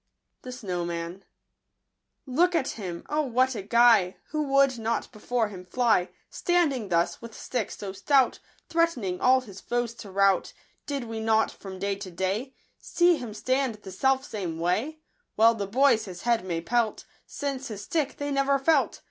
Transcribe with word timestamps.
Jbnofcmaiu 0.43 1.21
Look 2.25 2.55
at 2.55 2.69
him, 2.69 3.03
O 3.07 3.21
what 3.21 3.53
a 3.53 3.61
Guy! 3.61 4.17
Who 4.29 4.41
would 4.45 4.79
not 4.79 5.11
before 5.11 5.49
him 5.49 5.63
fly, 5.63 6.09
Standing 6.31 6.89
thus, 6.89 7.21
with 7.21 7.37
stick 7.37 7.69
so 7.69 7.93
stout, 7.93 8.39
Threatening 8.67 9.21
all 9.21 9.41
his 9.41 9.61
foes 9.61 9.93
to 9.93 10.09
rout, 10.09 10.53
Did 10.87 11.03
we 11.03 11.19
not, 11.19 11.51
from 11.51 11.77
day 11.77 11.93
to 11.97 12.09
day, 12.09 12.55
See 12.79 13.17
him 13.17 13.35
stand 13.35 13.75
the 13.75 13.91
self 13.91 14.25
same 14.25 14.57
way? 14.57 15.01
Well 15.37 15.53
the 15.53 15.67
boys 15.67 16.05
his 16.05 16.23
head 16.23 16.43
may 16.43 16.61
pelt, 16.61 17.05
Since 17.27 17.67
his 17.67 17.83
stick 17.83 18.17
they 18.17 18.31
never 18.31 18.57
felt.' 18.57 18.99